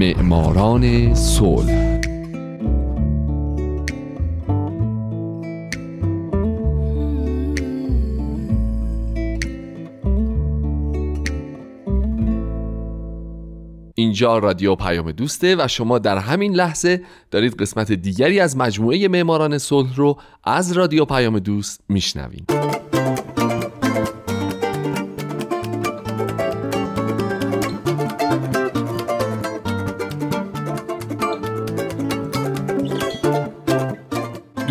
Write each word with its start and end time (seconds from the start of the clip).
معماران 0.00 1.14
صلح. 1.14 2.00
اینجا 13.94 14.38
رادیو 14.38 14.74
پیام 14.74 15.12
دوسته 15.12 15.56
و 15.58 15.68
شما 15.68 15.98
در 15.98 16.18
همین 16.18 16.54
لحظه 16.54 17.02
دارید 17.30 17.54
قسمت 17.54 17.92
دیگری 17.92 18.40
از 18.40 18.56
مجموعه 18.56 19.08
معماران 19.08 19.58
صلح 19.58 19.96
رو 19.96 20.18
از 20.44 20.72
رادیو 20.72 21.04
پیام 21.04 21.38
دوست 21.38 21.80
میشنوید. 21.88 22.89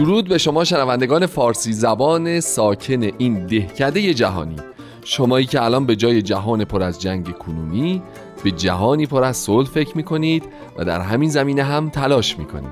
درود 0.09 0.27
به 0.27 0.37
شما 0.37 0.63
شنوندگان 0.63 1.25
فارسی 1.25 1.73
زبان 1.73 2.39
ساکن 2.39 3.09
این 3.17 3.45
دهکده 3.45 4.13
جهانی. 4.13 4.55
شمایی 5.03 5.45
که 5.45 5.63
الان 5.63 5.85
به 5.85 5.95
جای 5.95 6.21
جهان 6.21 6.65
پر 6.65 6.83
از 6.83 7.01
جنگ 7.01 7.31
کنونی 7.31 8.01
به 8.43 8.51
جهانی 8.51 9.05
پر 9.05 9.23
از 9.23 9.37
صلح 9.37 9.67
فکر 9.67 9.97
می‌کنید 9.97 10.43
و 10.77 10.85
در 10.85 11.01
همین 11.01 11.29
زمینه 11.29 11.63
هم 11.63 11.89
تلاش 11.89 12.39
می‌کنید. 12.39 12.71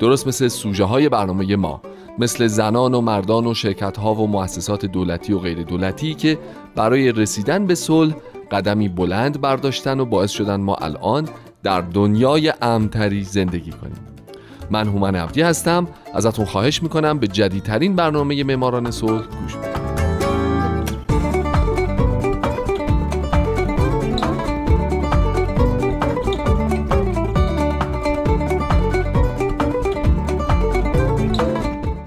درست 0.00 0.26
مثل 0.26 0.48
سوژه 0.48 0.84
های 0.84 1.08
برنامه 1.08 1.56
ما 1.56 1.80
مثل 2.18 2.46
زنان 2.46 2.94
و 2.94 3.00
مردان 3.00 3.46
و 3.46 3.54
شرکت 3.54 3.96
ها 3.96 4.14
و 4.14 4.26
مؤسسات 4.26 4.86
دولتی 4.86 5.32
و 5.32 5.38
غیر 5.38 5.62
دولتی 5.62 6.14
که 6.14 6.38
برای 6.74 7.12
رسیدن 7.12 7.66
به 7.66 7.74
صلح 7.74 8.14
قدمی 8.50 8.88
بلند 8.88 9.40
برداشتن 9.40 10.00
و 10.00 10.04
باعث 10.04 10.30
شدن 10.30 10.60
ما 10.60 10.74
الان 10.74 11.28
در 11.62 11.80
دنیای 11.80 12.52
امتری 12.62 13.22
زندگی 13.22 13.70
کنیم. 13.70 14.13
من 14.70 14.88
هومن 14.88 15.14
عبدی 15.16 15.42
هستم. 15.42 15.88
ازتون 16.14 16.44
خواهش 16.44 16.82
می‌کنم 16.82 17.18
به 17.18 17.28
جدیدترین 17.28 17.96
برنامه 17.96 18.44
معماران 18.44 18.90
صلح 18.90 19.22
گوش 19.26 19.56
بدید. 19.56 19.84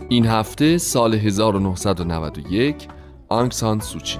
این 0.10 0.26
هفته 0.26 0.78
سال 0.78 1.14
1991 1.14 2.88
آنگسان 3.30 3.80
سوچی 3.80 4.20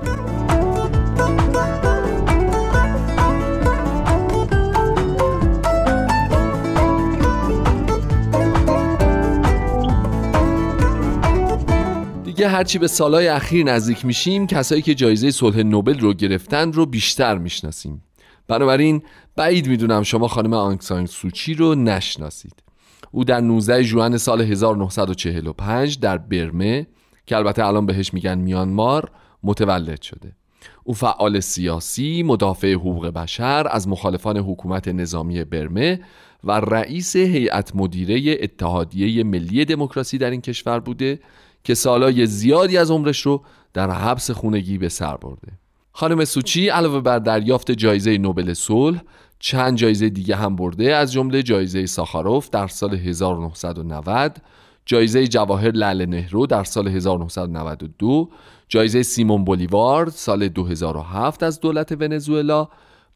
هرچی 12.58 12.78
به 12.78 12.88
سالهای 12.88 13.28
اخیر 13.28 13.66
نزدیک 13.66 14.06
میشیم 14.06 14.48
کسایی 14.48 14.82
که 14.82 14.96
جایزه 14.96 15.32
صلح 15.32 15.58
نوبل 15.64 16.00
رو 16.00 16.14
گرفتن 16.14 16.74
رو 16.74 16.86
بیشتر 16.86 17.38
می‌شناسیم. 17.38 18.04
بنابراین 18.48 19.02
بعید 19.36 19.68
می‌دونم 19.68 20.04
شما 20.04 20.28
خانم 20.28 20.54
آنگسان 20.54 21.06
سوچی 21.06 21.54
رو 21.54 21.76
نشناسید. 21.76 22.64
او 23.12 23.24
در 23.24 23.42
19 23.42 23.84
ژوئن 23.84 24.18
سال 24.18 24.42
1945 24.42 26.00
در 26.00 26.18
برمه 26.18 26.88
که 27.26 27.38
البته 27.38 27.66
الان 27.66 27.86
بهش 27.86 28.14
میگن 28.14 28.38
میانمار 28.38 29.12
متولد 29.44 30.02
شده. 30.02 30.36
او 30.84 30.94
فعال 30.94 31.40
سیاسی، 31.40 32.24
مدافع 32.24 32.74
حقوق 32.74 33.08
بشر 33.08 33.68
از 33.72 33.88
مخالفان 33.88 34.38
حکومت 34.38 34.88
نظامی 34.88 35.44
برمه 35.44 36.00
و 36.44 36.52
رئیس 36.52 37.16
هیئت 37.16 37.76
مدیره 37.76 38.38
اتحادیه 38.42 39.24
ملی 39.24 39.66
دموکراسی 39.66 40.18
در 40.18 40.32
این 40.32 40.42
کشور 40.42 40.80
بوده 40.80 41.20
که 41.68 41.74
سالای 41.74 42.26
زیادی 42.26 42.78
از 42.78 42.92
عمرش 42.92 43.22
رو 43.22 43.44
در 43.74 43.92
حبس 43.92 44.32
خونگی 44.32 44.78
به 44.78 44.90
سر 44.90 45.18
برده. 45.18 45.52
خانم 45.92 46.26
سوچی 46.26 46.70
علاوه 46.70 47.02
بر 47.02 47.20
دریافت 47.20 47.72
جایزه 47.72 48.18
نوبل 48.18 48.54
صلح 48.54 49.02
چند 49.40 49.78
جایزه 49.78 50.10
دیگه 50.10 50.36
هم 50.36 50.56
برده 50.56 50.96
از 50.96 51.12
جمله 51.12 51.44
جایزه 51.44 51.86
ساخاروف 51.86 52.50
در 52.50 52.68
سال 52.68 52.94
1990 52.94 54.38
جایزه 54.86 55.28
جواهر 55.28 55.72
لعل 55.72 56.06
نهرو 56.06 56.46
در 56.46 56.64
سال 56.64 56.88
1992 56.88 58.30
جایزه 58.70 59.04
سیمون 59.04 59.44
بولیوار 59.46 60.10
سال 60.10 60.48
2007 60.48 61.44
از 61.44 61.60
دولت 61.60 61.92
ونزوئلا 61.92 62.68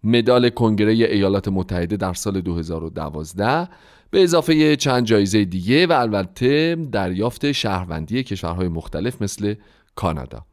مدال 0.03 0.49
کنگره 0.49 0.93
ایالات 0.93 1.47
متحده 1.47 1.97
در 1.97 2.13
سال 2.13 2.41
2012 2.41 3.67
به 4.11 4.23
اضافه 4.23 4.75
چند 4.75 5.05
جایزه 5.05 5.45
دیگه 5.45 5.87
و 5.87 5.91
البته 5.91 6.77
دریافت 6.91 7.51
شهروندی 7.51 8.23
کشورهای 8.23 8.67
مختلف 8.67 9.21
مثل 9.21 9.55
کانادا 9.95 10.45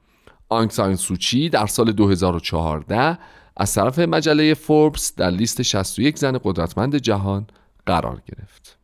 آنگ 0.49 0.71
سوچی 0.95 1.49
در 1.49 1.67
سال 1.67 1.93
2014 1.93 3.19
از 3.57 3.75
طرف 3.75 3.99
مجله 3.99 4.55
فوربس 4.55 5.15
در 5.17 5.31
لیست 5.31 5.63
61 5.63 6.19
زن 6.19 6.39
قدرتمند 6.45 6.97
جهان 6.97 7.47
قرار 7.87 8.23
گرفت. 8.27 8.79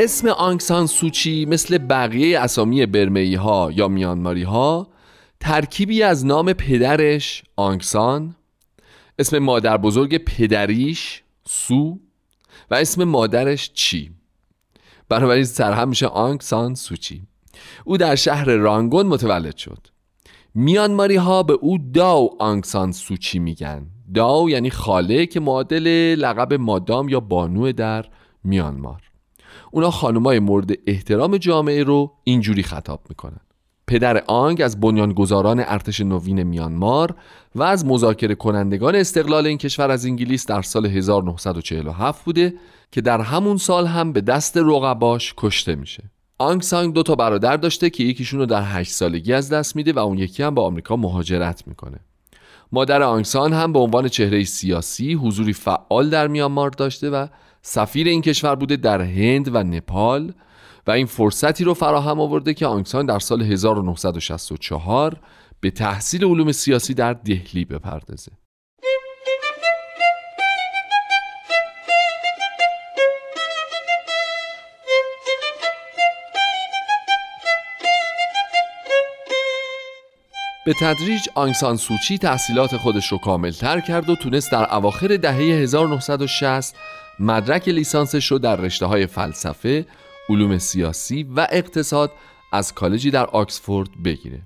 اسم 0.00 0.28
آنگسان 0.28 0.86
سوچی 0.86 1.46
مثل 1.46 1.78
بقیه 1.78 2.40
اسامی 2.40 2.86
برمهی 2.86 3.34
ها 3.34 3.70
یا 3.74 3.88
میانماری 3.88 4.42
ها 4.42 4.88
ترکیبی 5.40 6.02
از 6.02 6.26
نام 6.26 6.52
پدرش 6.52 7.42
آنگسان 7.56 8.36
اسم 9.18 9.38
مادر 9.38 9.76
بزرگ 9.76 10.18
پدریش 10.18 11.22
سو 11.46 11.98
و 12.70 12.74
اسم 12.74 13.04
مادرش 13.04 13.70
چی. 13.74 14.10
بنابراین 15.08 15.44
سرهم 15.44 15.88
میشه 15.88 16.06
آنگ 16.06 16.40
سان 16.40 16.74
سوچی 16.74 17.22
او 17.84 17.96
در 17.96 18.14
شهر 18.14 18.44
رانگون 18.44 19.06
متولد 19.06 19.56
شد. 19.56 19.86
میانماری 20.54 21.16
ها 21.16 21.42
به 21.42 21.52
او 21.52 21.78
داو 21.78 22.36
آنگ 22.42 22.64
سان 22.64 22.92
سوچی 22.92 23.38
میگن. 23.38 23.86
داو 24.14 24.50
یعنی 24.50 24.70
خاله 24.70 25.26
که 25.26 25.40
معادل 25.40 26.14
لقب 26.18 26.54
مادام 26.54 27.08
یا 27.08 27.20
بانو 27.20 27.72
در 27.72 28.06
میانمار. 28.44 29.07
اونا 29.70 29.90
خانمای 29.90 30.38
مورد 30.38 30.70
احترام 30.86 31.36
جامعه 31.36 31.82
رو 31.82 32.12
اینجوری 32.24 32.62
خطاب 32.62 33.00
می‌کنن. 33.08 33.40
پدر 33.86 34.24
آنگ 34.26 34.62
از 34.62 34.80
بنیانگذاران 34.80 35.60
ارتش 35.60 36.00
نوین 36.00 36.42
میانمار 36.42 37.14
و 37.54 37.62
از 37.62 37.86
مذاکره 37.86 38.34
کنندگان 38.34 38.94
استقلال 38.94 39.46
این 39.46 39.58
کشور 39.58 39.90
از 39.90 40.06
انگلیس 40.06 40.46
در 40.46 40.62
سال 40.62 40.86
1947 40.86 42.24
بوده 42.24 42.54
که 42.92 43.00
در 43.00 43.20
همون 43.20 43.56
سال 43.56 43.86
هم 43.86 44.12
به 44.12 44.20
دست 44.20 44.56
رقباش 44.56 45.34
کشته 45.36 45.74
میشه. 45.74 46.10
آنگ 46.38 46.62
سانگ 46.62 46.94
دو 46.94 47.02
تا 47.02 47.14
برادر 47.14 47.56
داشته 47.56 47.90
که 47.90 48.04
یکیشون 48.04 48.40
رو 48.40 48.46
در 48.46 48.62
8 48.64 48.90
سالگی 48.90 49.32
از 49.32 49.48
دست 49.52 49.76
میده 49.76 49.92
و 49.92 49.98
اون 49.98 50.18
یکی 50.18 50.42
هم 50.42 50.54
به 50.54 50.60
آمریکا 50.60 50.96
مهاجرت 50.96 51.62
می‌کنه. 51.66 52.00
مادر 52.72 53.02
آنگسان 53.02 53.52
هم 53.52 53.72
به 53.72 53.78
عنوان 53.78 54.08
چهره 54.08 54.44
سیاسی 54.44 55.14
حضوری 55.14 55.52
فعال 55.52 56.10
در 56.10 56.28
میانمار 56.28 56.70
داشته 56.70 57.10
و 57.10 57.26
سفیر 57.62 58.08
این 58.08 58.22
کشور 58.22 58.54
بوده 58.54 58.76
در 58.76 59.02
هند 59.02 59.54
و 59.54 59.62
نپال 59.62 60.32
و 60.86 60.90
این 60.90 61.06
فرصتی 61.06 61.64
رو 61.64 61.74
فراهم 61.74 62.20
آورده 62.20 62.54
که 62.54 62.66
آنگسان 62.66 63.06
در 63.06 63.18
سال 63.18 63.42
1964 63.42 65.16
به 65.60 65.70
تحصیل 65.70 66.24
علوم 66.24 66.52
سیاسی 66.52 66.94
در 66.94 67.12
دهلی 67.12 67.64
بپردازه. 67.64 68.32
به 80.68 80.74
تدریج 80.74 81.28
آنگسان 81.34 81.76
سوچی 81.76 82.18
تحصیلات 82.18 82.76
خودش 82.76 83.12
رو 83.12 83.18
کاملتر 83.18 83.80
کرد 83.80 84.10
و 84.10 84.16
تونست 84.16 84.52
در 84.52 84.74
اواخر 84.74 85.16
دهه 85.16 85.36
1960 85.36 86.76
مدرک 87.20 87.68
لیسانسش 87.68 88.26
رو 88.26 88.38
در 88.38 88.56
رشته 88.56 88.86
های 88.86 89.06
فلسفه، 89.06 89.86
علوم 90.28 90.58
سیاسی 90.58 91.22
و 91.22 91.46
اقتصاد 91.50 92.12
از 92.52 92.74
کالجی 92.74 93.10
در 93.10 93.26
آکسفورد 93.26 93.88
بگیره. 94.04 94.42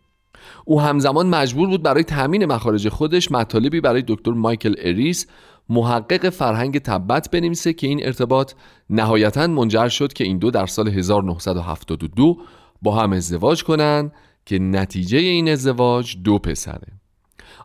او 0.65 0.81
همزمان 0.81 1.27
مجبور 1.27 1.69
بود 1.69 1.83
برای 1.83 2.05
تامین 2.05 2.45
مخارج 2.45 2.89
خودش 2.89 3.33
مطالبی 3.33 3.81
برای 3.81 4.05
دکتر 4.09 4.31
مایکل 4.31 4.75
اریس 4.79 5.27
محقق 5.69 6.29
فرهنگ 6.29 6.79
تبت 6.79 7.31
بنویسه 7.31 7.73
که 7.73 7.87
این 7.87 8.07
ارتباط 8.07 8.53
نهایتا 8.91 9.47
منجر 9.47 9.89
شد 9.89 10.13
که 10.13 10.25
این 10.25 10.39
دو 10.39 10.51
در 10.51 10.67
سال 10.67 10.89
1972 10.89 12.37
با 12.83 12.95
هم 12.95 13.13
ازدواج 13.13 13.65
کنند 13.65 14.13
که 14.47 14.59
نتیجه 14.59 15.19
این 15.19 15.49
ازدواج 15.49 16.17
دو 16.25 16.39
پسره 16.39 16.89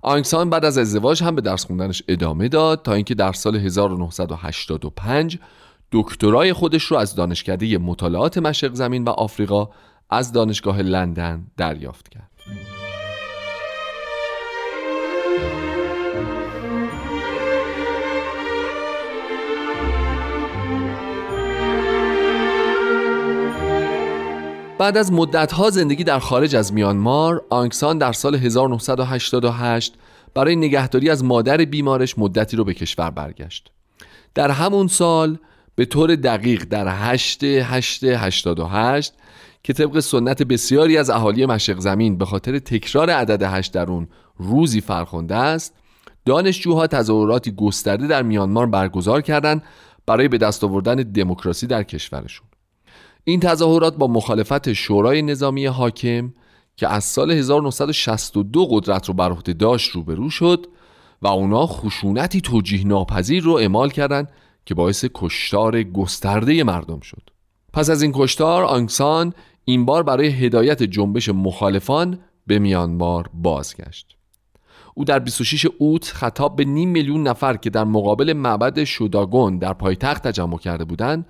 آنگسان 0.01 0.49
بعد 0.49 0.65
از 0.65 0.77
ازدواج 0.77 1.23
هم 1.23 1.35
به 1.35 1.41
درس 1.41 1.65
خوندنش 1.65 2.03
ادامه 2.07 2.47
داد 2.47 2.81
تا 2.81 2.93
اینکه 2.93 3.15
در 3.15 3.33
سال 3.33 3.55
1985 3.55 5.39
دکترای 5.91 6.53
خودش 6.53 6.83
رو 6.83 6.97
از 6.97 7.15
دانشکده 7.15 7.77
مطالعات 7.77 8.37
مشرق 8.37 8.73
زمین 8.73 9.03
و 9.03 9.09
آفریقا 9.09 9.69
از 10.09 10.31
دانشگاه 10.31 10.81
لندن 10.81 11.47
دریافت 11.57 12.09
کرد. 12.09 12.36
بعد 24.79 24.97
از 24.97 25.11
مدتها 25.11 25.69
زندگی 25.69 26.03
در 26.03 26.19
خارج 26.19 26.55
از 26.55 26.73
میانمار 26.73 27.45
آنکسان 27.49 27.97
در 27.97 28.11
سال 28.11 28.35
1988 28.35 29.93
برای 30.33 30.55
نگهداری 30.55 31.09
از 31.09 31.23
مادر 31.23 31.57
بیمارش 31.57 32.17
مدتی 32.17 32.57
رو 32.57 32.63
به 32.63 32.73
کشور 32.73 33.09
برگشت. 33.09 33.71
در 34.35 34.51
همون 34.51 34.87
سال 34.87 35.37
به 35.75 35.85
طور 35.85 36.15
دقیق 36.15 36.63
در 36.63 36.87
8 36.87 37.43
8 37.43 38.03
88 38.03 39.13
که 39.63 39.73
طبق 39.73 39.99
سنت 39.99 40.43
بسیاری 40.43 40.97
از 40.97 41.09
اهالی 41.09 41.45
مشرق 41.45 41.79
زمین 41.79 42.17
به 42.17 42.25
خاطر 42.25 42.59
تکرار 42.59 43.09
عدد 43.09 43.43
8 43.43 43.73
در 43.73 43.91
اون 43.91 44.07
روزی 44.37 44.81
فرخنده 44.81 45.35
است 45.35 45.73
دانشجوها 46.25 46.87
تظاهراتی 46.87 47.51
گسترده 47.51 48.07
در 48.07 48.23
میانمار 48.23 48.65
برگزار 48.65 49.21
کردند 49.21 49.63
برای 50.05 50.27
به 50.27 50.37
دست 50.37 50.63
آوردن 50.63 50.95
دموکراسی 50.95 51.67
در 51.67 51.83
کشورشون. 51.83 52.47
این 53.29 53.39
تظاهرات 53.39 53.95
با 53.97 54.07
مخالفت 54.07 54.73
شورای 54.73 55.21
نظامی 55.21 55.65
حاکم 55.65 56.33
که 56.75 56.87
از 56.87 57.03
سال 57.03 57.31
1962 57.31 58.67
قدرت 58.69 59.07
رو 59.07 59.13
بر 59.13 59.31
عهده 59.31 59.53
داشت 59.53 59.91
روبرو 59.91 60.29
شد 60.29 60.67
و 61.21 61.27
اونا 61.27 61.67
خشونتی 61.67 62.41
توجیه 62.41 62.87
ناپذیر 62.87 63.43
رو 63.43 63.53
اعمال 63.53 63.89
کردند 63.89 64.29
که 64.65 64.75
باعث 64.75 65.05
کشتار 65.13 65.83
گسترده 65.83 66.63
مردم 66.63 66.99
شد. 66.99 67.29
پس 67.73 67.89
از 67.89 68.01
این 68.01 68.11
کشتار 68.15 68.63
آنگسان 68.63 69.33
این 69.65 69.85
بار 69.85 70.03
برای 70.03 70.27
هدایت 70.27 70.83
جنبش 70.83 71.29
مخالفان 71.29 72.19
به 72.47 72.59
میانمار 72.59 73.29
بازگشت. 73.33 74.17
او 74.95 75.05
در 75.05 75.19
26 75.19 75.67
اوت 75.77 76.05
خطاب 76.05 76.55
به 76.55 76.65
نیم 76.65 76.89
میلیون 76.89 77.27
نفر 77.27 77.57
که 77.57 77.69
در 77.69 77.83
مقابل 77.83 78.33
معبد 78.33 78.83
شوداگون 78.83 79.57
در 79.57 79.73
پایتخت 79.73 80.27
تجمع 80.27 80.57
کرده 80.57 80.85
بودند 80.85 81.25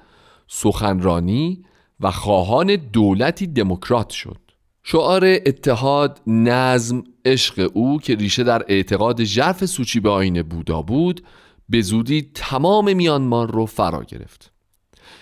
سخنرانی 0.47 1.63
و 1.99 2.11
خواهان 2.11 2.75
دولتی 2.75 3.47
دموکرات 3.47 4.09
شد. 4.09 4.38
شعار 4.83 5.25
اتحاد 5.25 6.21
نظم 6.27 7.03
عشق 7.25 7.71
او 7.73 7.99
که 7.99 8.15
ریشه 8.15 8.44
در 8.44 8.65
اعتقاد 8.67 9.23
ژرف 9.23 9.65
سوچی 9.65 9.99
به 9.99 10.09
آین 10.09 10.41
بودا 10.41 10.81
بود 10.81 11.23
به 11.69 11.81
زودی 11.81 12.31
تمام 12.33 12.95
میانمار 12.95 13.51
رو 13.51 13.65
فرا 13.65 14.03
گرفت. 14.03 14.51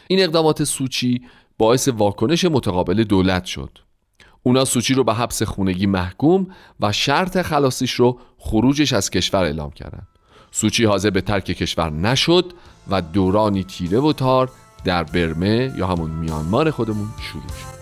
این 0.08 0.24
اقدامات 0.24 0.64
سوچی 0.64 1.22
باعث 1.58 1.88
واکنش 1.88 2.46
متقابل 2.46 3.04
دولت 3.04 3.46
شد. 3.46 3.78
اونا 4.44 4.66
سوچی 4.66 4.94
رو 4.94 5.04
به 5.04 5.14
حبس 5.14 5.44
خونگی 5.44 5.86
محکوم 5.86 6.48
و 6.80 6.92
شرط 6.92 7.42
خلاصیش 7.42 7.92
رو 7.92 8.20
خروجش 8.38 8.94
از 8.94 9.10
کشور 9.10 9.44
اعلام 9.44 9.72
کردند. 9.72 10.08
سوچی 10.52 10.86
حاضر 10.86 11.10
به 11.10 11.22
ترک 11.22 11.46
کشور 11.46 11.90
نشد 11.90 12.54
و 12.90 13.02
دورانی 13.02 13.64
تیره 13.64 14.00
و 14.00 14.14
تار 14.14 14.52
در 14.86 15.04
برمه 15.04 15.74
یا 15.78 15.88
همون 15.88 16.12
میانمار 16.12 16.72
خودمون 16.72 17.08
شروع 17.20 17.48
شد. 17.48 17.76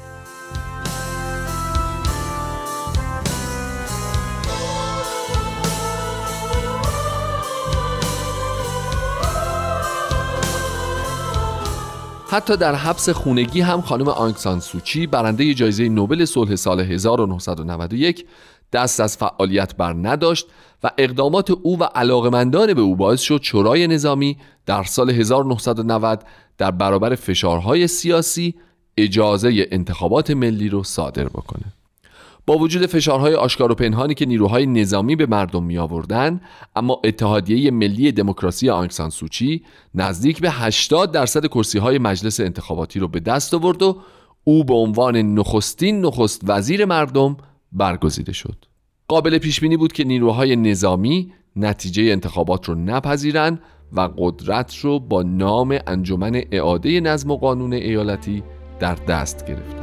حتی 12.33 12.57
در 12.57 12.75
حبس 12.75 13.09
خونگی 13.09 13.61
هم 13.61 13.81
خانم 13.81 14.07
آنگسان 14.07 14.59
سوچی 14.59 15.07
برنده 15.07 15.53
جایزه 15.53 15.89
نوبل 15.89 16.25
صلح 16.25 16.55
سال 16.55 16.79
1991 16.79 18.25
دست 18.73 18.99
از 18.99 19.17
فعالیت 19.17 19.75
بر 19.75 19.93
نداشت 19.93 20.47
و 20.83 20.91
اقدامات 20.97 21.51
او 21.51 21.79
و 21.79 21.83
علاقمندان 21.83 22.73
به 22.73 22.81
او 22.81 22.95
باعث 22.95 23.21
شد 23.21 23.39
شورای 23.41 23.87
نظامی 23.87 24.37
در 24.65 24.83
سال 24.83 25.09
1990 25.09 26.23
در 26.57 26.71
برابر 26.71 27.15
فشارهای 27.15 27.87
سیاسی 27.87 28.55
اجازه 28.97 29.67
انتخابات 29.71 30.31
ملی 30.31 30.69
رو 30.69 30.83
صادر 30.83 31.25
بکنه. 31.25 31.63
با 32.45 32.57
وجود 32.57 32.85
فشارهای 32.85 33.35
آشکار 33.35 33.71
و 33.71 33.75
پنهانی 33.75 34.13
که 34.13 34.25
نیروهای 34.25 34.65
نظامی 34.65 35.15
به 35.15 35.25
مردم 35.25 35.63
می 35.63 35.77
آوردن 35.77 36.41
اما 36.75 37.01
اتحادیه 37.03 37.71
ملی 37.71 38.11
دموکراسی 38.11 38.69
آنکسان 38.69 39.09
سوچی 39.09 39.63
نزدیک 39.95 40.41
به 40.41 40.51
80 40.51 41.11
درصد 41.11 41.47
کرسی 41.47 41.79
های 41.79 41.97
مجلس 41.97 42.39
انتخاباتی 42.39 42.99
رو 42.99 43.07
به 43.07 43.19
دست 43.19 43.53
آورد 43.53 43.83
و 43.83 43.97
او 44.43 44.63
به 44.63 44.73
عنوان 44.73 45.17
نخستین 45.17 46.01
نخست 46.05 46.41
وزیر 46.43 46.85
مردم 46.85 47.37
برگزیده 47.73 48.33
شد 48.33 48.65
قابل 49.07 49.37
پیش 49.37 49.59
بینی 49.59 49.77
بود 49.77 49.93
که 49.93 50.03
نیروهای 50.03 50.55
نظامی 50.55 51.33
نتیجه 51.55 52.03
انتخابات 52.03 52.65
رو 52.65 52.75
نپذیرند 52.75 53.59
و 53.93 54.09
قدرت 54.17 54.75
رو 54.75 54.99
با 54.99 55.23
نام 55.23 55.79
انجمن 55.87 56.41
اعاده 56.51 56.99
نظم 56.99 57.31
و 57.31 57.37
قانون 57.37 57.73
ایالتی 57.73 58.43
در 58.79 58.95
دست 58.95 59.45
گرفتند. 59.45 59.82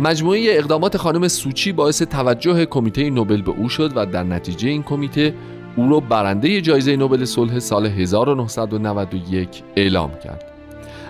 مجموعه 0.00 0.46
اقدامات 0.50 0.96
خانم 0.96 1.28
سوچی 1.28 1.72
باعث 1.72 2.02
توجه 2.02 2.66
کمیته 2.66 3.10
نوبل 3.10 3.42
به 3.42 3.50
او 3.50 3.68
شد 3.68 3.92
و 3.94 4.06
در 4.06 4.22
نتیجه 4.22 4.68
این 4.68 4.82
کمیته 4.82 5.34
او 5.76 5.90
را 5.90 6.00
برنده 6.00 6.60
جایزه 6.60 6.96
نوبل 6.96 7.24
صلح 7.24 7.58
سال 7.58 7.86
1991 7.86 9.48
اعلام 9.76 10.10
کرد. 10.24 10.44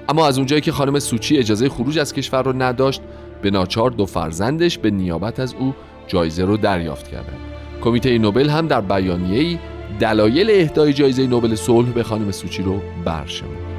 اما 0.09 0.27
از 0.27 0.39
اونجایی 0.39 0.63
که 0.63 0.73
خانم 0.73 0.99
سوچی 0.99 1.39
اجازه 1.39 1.69
خروج 1.69 1.99
از 1.99 2.13
کشور 2.13 2.43
رو 2.43 2.63
نداشت 2.63 3.01
به 3.43 3.51
ناچار 3.51 3.91
دو 3.91 4.07
فرزندش 4.07 4.79
به 4.79 4.91
نیابت 4.91 5.41
از 5.41 5.55
او 5.55 5.75
جایزه 6.07 6.45
رو 6.45 6.57
دریافت 6.57 7.09
کردند 7.09 7.41
کمیته 7.83 8.19
نوبل 8.19 8.49
هم 8.49 8.67
در 8.67 8.81
بیانیه‌ای 8.81 9.59
دلایل 10.01 10.51
اهدای 10.51 10.93
جایزه 10.93 11.27
نوبل 11.27 11.55
صلح 11.55 11.89
به 11.89 12.03
خانم 12.03 12.31
سوچی 12.31 12.63
رو 12.63 12.81
برشمرد. 13.05 13.70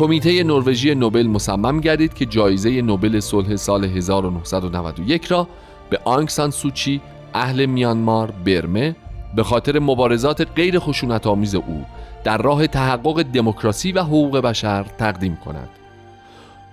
کمیته 0.00 0.44
نروژی 0.44 0.94
نوبل 0.94 1.26
مصمم 1.26 1.80
گردید 1.80 2.14
که 2.14 2.26
جایزه 2.26 2.82
نوبل 2.82 3.20
صلح 3.20 3.56
سال 3.56 3.84
1991 3.84 5.26
را 5.26 5.48
به 5.90 5.98
آنگ 6.04 6.28
سان 6.28 6.50
سوچی 6.50 7.00
اهل 7.34 7.66
میانمار 7.66 8.30
برمه 8.30 8.96
به 9.36 9.42
خاطر 9.42 9.78
مبارزات 9.78 10.48
غیر 10.56 10.78
خشونت 10.78 11.26
آمیز 11.26 11.54
او 11.54 11.84
در 12.24 12.38
راه 12.38 12.66
تحقق 12.66 13.22
دموکراسی 13.22 13.92
و 13.92 14.02
حقوق 14.02 14.38
بشر 14.38 14.82
تقدیم 14.98 15.36
کند. 15.36 15.68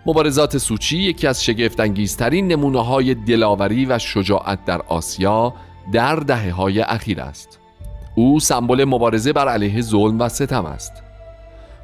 مبارزات 0.06 0.58
سوچی 0.58 0.98
یکی 0.98 1.28
از 1.28 1.44
شگفتانگیزترین 1.44 2.48
نمونه 2.48 2.86
های 2.86 3.16
دلاوری 3.16 3.86
و 3.86 4.00
شجاعت 4.00 4.66
در 4.66 4.82
آسیا 4.82 5.54
در 5.92 6.16
دهه 6.16 6.52
های 6.52 6.82
اخیر 6.82 7.22
است. 7.22 7.60
او 8.16 8.40
سمبل 8.40 8.86
مبارزه 8.86 9.34
بر 9.34 9.48
علیه 9.48 9.82
ظلم 9.82 10.20
و 10.20 10.30
ستم 10.30 10.66
است. 10.66 11.07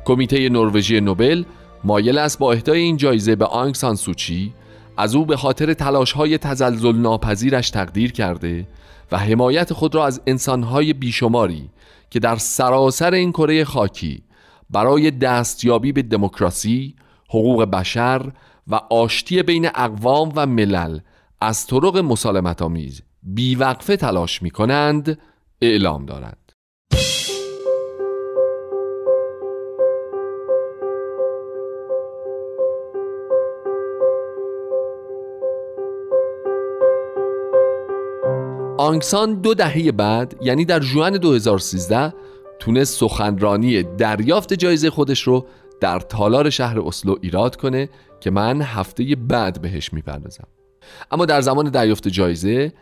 کمیته 0.06 0.50
نروژی 0.50 1.02
نوبل 1.02 1.44
مایل 1.84 2.18
است 2.18 2.40
با 2.40 2.54
اهدای 2.54 2.80
این 2.80 2.98
جایزه 2.98 3.36
به 3.36 3.46
آنگ 3.46 3.76
سان 3.76 3.96
سوچی 3.96 4.54
از 4.98 5.16
او 5.16 5.26
به 5.26 5.38
خاطر 5.38 5.74
تلاش 5.74 6.12
های 6.12 6.38
تزلزل 6.38 6.96
ناپذیرش 6.96 7.70
تقدیر 7.70 8.12
کرده 8.12 8.68
و 9.12 9.18
حمایت 9.18 9.74
خود 9.74 9.96
را 9.96 10.06
از 10.06 10.22
انسانهای 10.28 10.94
بیشماری 10.94 11.70
که 12.10 12.20
در 12.20 12.36
سراسر 12.36 13.14
این 13.14 13.32
کره 13.32 13.64
خاکی 13.64 14.24
برای 14.70 15.12
دستیابی 15.12 15.92
به 15.92 16.02
دموکراسی، 16.02 16.96
حقوق 17.30 17.64
بشر 17.64 18.32
و 18.68 18.76
آشتی 18.76 19.44
بین 19.44 19.70
اقوام 19.76 20.34
و 20.36 20.46
ملل 20.46 21.00
از 21.42 21.68
طرق 21.68 21.98
مسالمت 21.98 22.62
آمیز 22.62 23.02
بیوقفه 23.24 23.98
تلاش 23.98 24.42
می 24.42 24.50
کنند 24.50 25.18
اعلام 25.62 26.06
دارد. 26.06 26.43
آنگسان 38.84 39.34
دو 39.34 39.54
دهه 39.54 39.92
بعد 39.92 40.36
یعنی 40.42 40.66
در 40.66 40.80
جوان 40.80 41.18
2013 41.18 42.14
تونست 42.60 43.00
سخنرانی 43.00 43.84
دریافت 43.84 44.54
جایزه 44.54 44.90
خودش 44.90 45.22
رو 45.22 45.46
در 45.82 46.00
تالار 46.00 46.50
شهر 46.50 46.80
اسلو 46.80 47.16
ایراد 47.22 47.56
کنه 47.56 47.90
که 48.20 48.32
من 48.32 48.62
هفته 48.62 49.16
بعد 49.16 49.62
بهش 49.62 49.94
می‌پردازم. 49.94 50.48
اما 51.12 51.26
در 51.26 51.42
زمان 51.42 51.70
دریافت 51.70 52.08
جایزه 52.08 52.74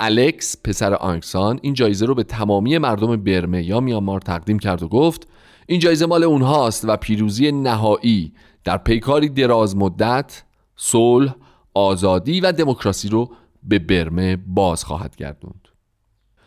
الکس 0.00 0.56
پسر 0.64 0.94
آنگسان 0.94 1.58
این 1.62 1.74
جایزه 1.74 2.06
رو 2.06 2.14
به 2.14 2.22
تمامی 2.22 2.78
مردم 2.78 3.16
برمه 3.16 3.64
یا 3.64 3.80
میانمار 3.80 4.20
تقدیم 4.20 4.58
کرد 4.58 4.82
و 4.82 4.88
گفت 4.88 5.28
این 5.66 5.80
جایزه 5.80 6.06
مال 6.06 6.24
اونهاست 6.24 6.84
و 6.88 6.96
پیروزی 6.96 7.52
نهایی 7.52 8.32
در 8.64 8.78
پیکاری 8.78 9.28
دراز 9.28 9.76
مدت 9.76 10.42
صلح 10.76 11.34
آزادی 11.74 12.40
و 12.40 12.52
دموکراسی 12.52 13.08
رو 13.08 13.30
به 13.62 13.78
برمه 13.78 14.36
باز 14.36 14.84
خواهد 14.84 15.16
گردوند. 15.16 15.68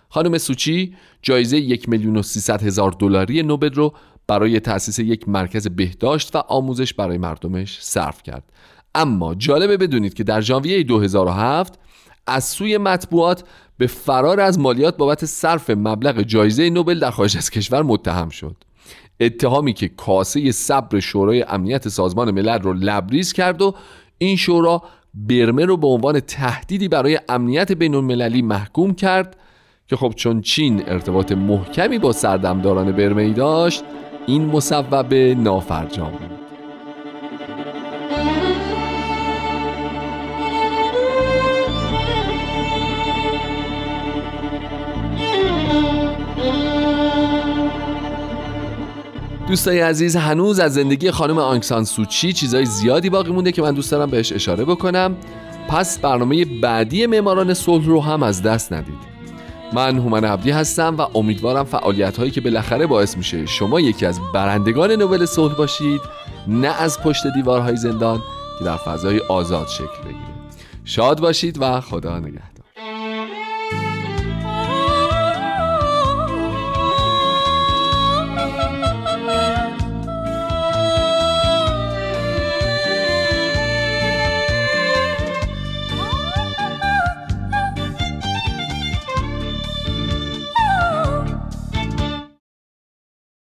خانم 0.10 0.38
سوچی 0.38 0.96
جایزه 1.22 1.58
یک 1.58 1.90
میلیون 1.90 2.18
و 2.18 2.22
هزار 2.50 2.92
دلاری 2.92 3.44
نوبل 3.44 3.74
رو 3.74 3.94
برای 4.28 4.60
تأسیس 4.60 5.00
یک 5.00 5.30
مرکز 5.30 5.68
بهداشت 5.68 6.36
و 6.36 6.40
آموزش 6.40 6.94
برای 6.94 7.18
مردمش 7.18 7.84
صرف 7.84 8.24
کرد. 8.24 8.44
اما 8.96 9.36
جالبه 9.36 9.78
بدونید 9.78 10.14
که 10.14 10.24
در 10.24 10.42
ژانویه 10.42 10.84
2007 10.84 11.80
از 12.28 12.44
سوی 12.44 12.78
مطبوعات 12.78 13.44
به 13.78 13.88
فرار 13.88 14.40
از 14.40 14.60
مالیات 14.60 14.98
بابت 14.98 15.26
صرف 15.26 15.70
مبلغ 15.70 16.22
جایزه 16.22 16.70
نوبل 16.70 17.00
در 17.00 17.12
خارج 17.12 17.38
از 17.38 17.50
کشور 17.50 17.84
متهم 17.84 18.30
شد. 18.30 18.56
اتهامی 19.20 19.74
که 19.74 19.88
کاسه 19.88 20.52
صبر 20.52 21.00
شورای 21.00 21.44
امنیت 21.44 21.88
سازمان 21.88 22.32
ملل 22.32 22.62
رو 22.62 22.74
لبریز 22.74 23.34
کرد 23.34 23.62
و 23.62 23.76
این 24.18 24.36
شورا 24.36 24.84
برمه 25.14 25.66
رو 25.66 25.78
به 25.78 25.88
عنوان 25.88 26.20
تهدیدی 26.20 26.88
برای 26.88 27.20
امنیت 27.30 27.72
بین 27.72 27.96
المللی 27.96 28.42
محکوم 28.42 28.94
کرد 28.94 29.38
که 29.88 29.96
خب 29.96 30.14
چون 30.16 30.42
چین 30.42 30.84
ارتباط 30.88 31.32
محکمی 31.32 32.00
با 32.00 32.12
سردمداران 32.12 32.92
برمه 32.92 33.22
ای 33.22 33.34
داشت 33.34 33.84
این 34.28 34.46
مصوب 34.46 35.14
نافرجام 35.14 36.12
بود. 36.12 36.43
دوستای 49.48 49.80
عزیز 49.80 50.16
هنوز 50.16 50.60
از 50.60 50.74
زندگی 50.74 51.12
خانم 51.12 51.38
آنکسان 51.38 51.84
سوچی 51.84 52.34
چیزای 52.34 52.66
زیادی 52.66 53.10
باقی 53.10 53.32
مونده 53.32 53.52
که 53.52 53.62
من 53.62 53.74
دوست 53.74 53.92
دارم 53.92 54.10
بهش 54.10 54.34
اشاره 54.34 54.66
بکنم. 54.66 55.16
پس 55.70 56.00
برنامه 56.00 56.46
بعدی 56.46 57.06
معماران 57.06 57.54
صلح 57.54 57.86
رو 57.86 58.02
هم 58.02 58.24
از 58.24 58.42
دست 58.42 58.74
ندید. 58.74 59.14
من 59.74 59.98
هومن 59.98 60.26
عبدی 60.26 60.52
هستم 60.52 60.98
و 60.98 61.08
امیدوارم 61.16 61.64
فعالیت 61.64 62.18
هایی 62.18 62.32
که 62.32 62.42
بالاخره 62.42 62.88
باعث 62.88 63.18
میشه 63.18 63.46
شما 63.46 63.80
یکی 63.80 64.06
از 64.06 64.20
برندگان 64.34 64.92
نوبل 64.92 65.26
صلح 65.26 65.56
باشید 65.56 66.02
نه 66.48 66.82
از 66.82 67.02
پشت 67.02 67.28
دیوارهای 67.36 67.76
زندان 67.76 68.20
که 68.60 68.66
در 68.66 68.78
فضای 68.78 69.20
آزاد 69.20 69.68
شکل 69.68 70.04
بگیره 70.04 70.34
شاد 70.86 71.20
باشید 71.20 71.62
و 71.62 71.82
خدا 71.82 72.20
نگهدار. 72.20 72.53